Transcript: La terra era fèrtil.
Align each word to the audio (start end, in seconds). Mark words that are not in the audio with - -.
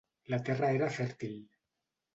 La 0.33 0.39
terra 0.47 0.71
era 0.79 0.89
fèrtil. 0.97 1.39